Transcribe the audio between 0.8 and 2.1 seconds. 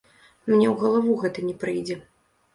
галаву гэта не прыйдзе.